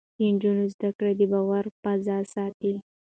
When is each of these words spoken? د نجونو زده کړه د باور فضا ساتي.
د 0.17 0.19
نجونو 0.33 0.63
زده 0.73 0.89
کړه 0.97 1.11
د 1.19 1.21
باور 1.31 1.65
فضا 1.81 2.17
ساتي. 2.33 2.73